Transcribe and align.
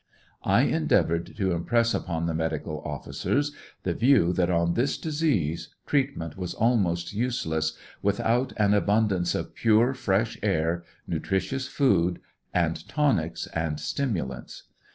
I 0.43 0.61
endeavored 0.61 1.35
to 1.37 1.51
impress 1.51 1.93
upon 1.93 2.25
the 2.25 2.33
medical 2.33 2.81
officers 2.83 3.51
the 3.83 3.93
view 3.93 4.33
that 4.33 4.49
on 4.49 4.73
this 4.73 4.97
disease 4.97 5.75
treatment 5.85 6.35
was 6.35 6.55
al 6.59 6.75
most 6.75 7.13
useless, 7.13 7.77
without 8.01 8.51
an 8.57 8.73
abundance 8.73 9.35
of 9.35 9.53
pure, 9.53 9.93
fresh 9.93 10.39
air, 10.41 10.83
nutricious 11.07 11.67
food, 11.67 12.19
and 12.51 12.87
tonics 12.89 13.45
and 13.53 13.79
stimulants. 13.79 14.63